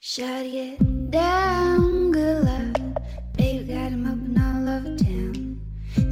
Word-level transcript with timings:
Shut 0.00 0.46
it 0.46 1.10
down, 1.10 2.12
good 2.12 2.44
luck. 2.44 3.02
Babe 3.36 3.66
got 3.66 3.90
him 3.90 4.06
up 4.06 4.14
in 4.14 4.38
all 4.40 4.68
of 4.68 4.96
town. 4.96 5.60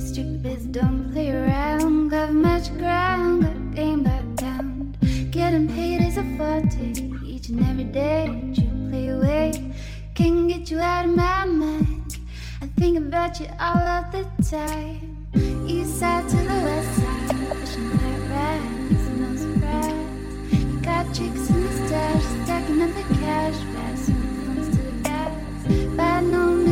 Stupids 0.00 0.66
don't 0.66 1.12
play 1.12 1.30
around. 1.30 2.08
Got 2.08 2.32
much 2.32 2.76
ground, 2.78 3.44
got 3.44 3.74
game 3.76 4.02
by 4.02 4.20
pound. 4.38 4.98
Getting 5.30 5.68
paid 5.68 6.02
is 6.02 6.16
a 6.16 6.24
forte. 6.36 6.94
Each 7.24 7.48
and 7.48 7.64
every 7.64 7.84
day 7.84 8.26
that 8.26 8.58
you 8.58 8.68
play 8.90 9.06
away. 9.06 9.72
Can't 10.16 10.48
get 10.48 10.68
you 10.68 10.80
out 10.80 11.04
of 11.04 11.14
my 11.14 11.44
mind. 11.44 12.18
I 12.60 12.66
think 12.66 12.98
about 12.98 13.38
you 13.38 13.46
all 13.60 13.78
of 13.78 14.10
the 14.10 14.26
time. 14.50 15.28
East 15.68 16.00
side 16.00 16.28
to 16.28 16.36
the 16.36 16.42
west 16.42 16.96
side, 16.96 17.50
pushing 17.54 17.88
that 17.90 18.20
ride. 18.34 19.20
No 19.20 19.36
surprise. 19.36 20.50
You 20.52 20.80
got 20.82 21.06
chicks 21.14 21.50
in 21.50 21.62
the 21.62 21.86
stash, 21.86 22.24
stacking 22.44 22.82
up 22.82 22.92
the 22.92 23.14
cash. 23.14 23.75
I 26.16 26.22
know. 26.22 26.65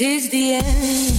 is 0.00 0.30
the 0.30 0.54
end. 0.54 1.09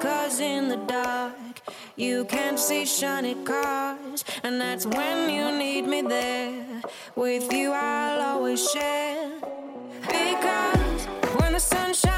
cause 0.00 0.40
in 0.40 0.68
the 0.68 0.76
dark 0.86 1.34
you 1.96 2.24
can't 2.26 2.58
see 2.58 2.86
shiny 2.86 3.34
cars, 3.44 4.24
and 4.44 4.60
that's 4.60 4.86
when 4.86 5.30
you 5.30 5.50
need 5.58 5.86
me 5.86 6.02
there. 6.02 6.82
With 7.16 7.52
you, 7.52 7.72
I'll 7.72 8.20
always 8.20 8.70
share. 8.70 9.32
Because 10.02 11.06
when 11.40 11.54
the 11.54 11.60
sun 11.60 11.94
shines. 11.94 12.17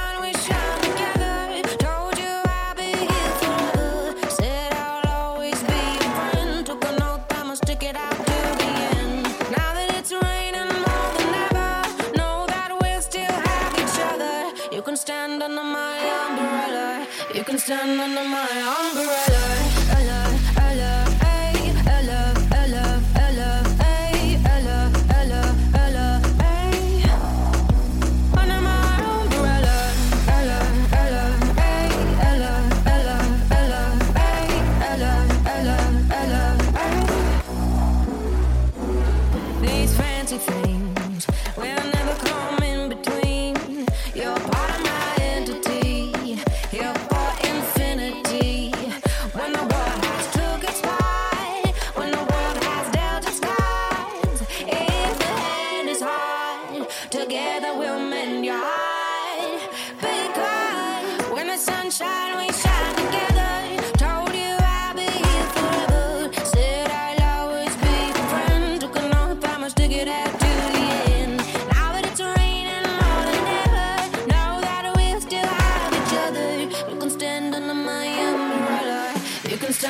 Stand 17.60 18.00
under 18.00 18.24
my 18.24 18.48
umbrella. 18.80 19.29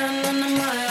down 0.01 0.25
on 0.25 0.39
the 0.39 0.49
mile. 0.57 0.90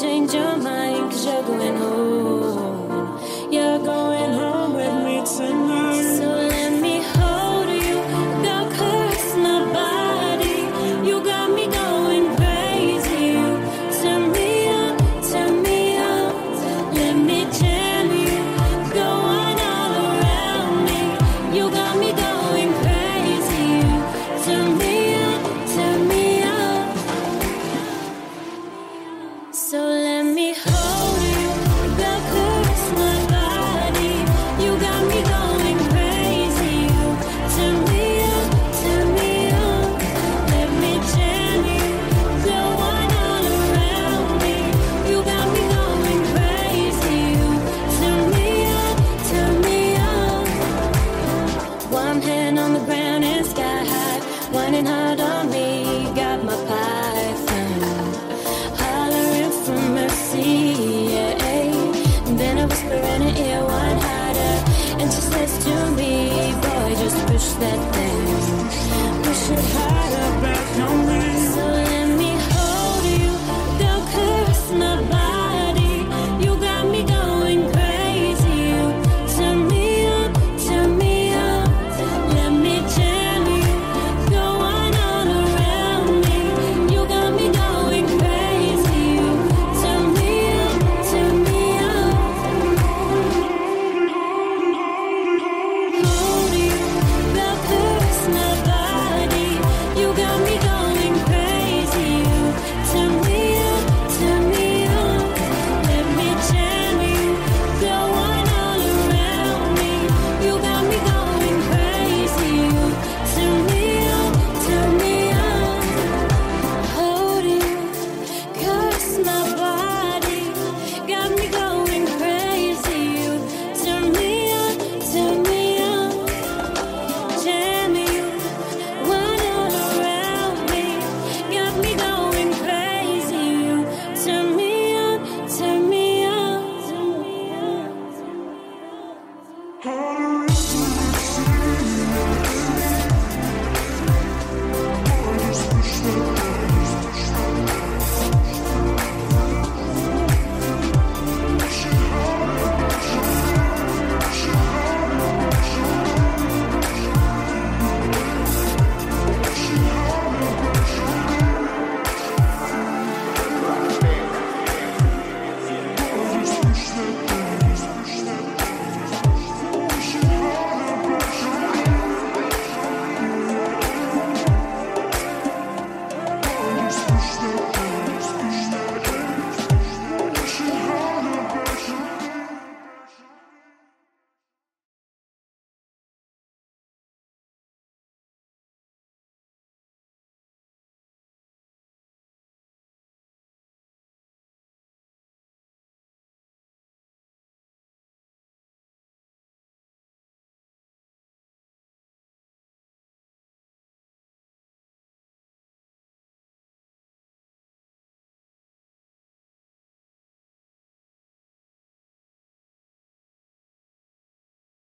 change 0.00 0.32
your 0.32 0.56
mind, 0.56 1.10
cause 1.10 1.26
you're 1.26 1.42
going 1.42 1.76
home. 1.76 3.52
You're 3.52 3.78
going 3.80 4.32
home 4.32 4.74
with 4.74 4.94
me 5.04 5.24
tonight. 5.26 5.87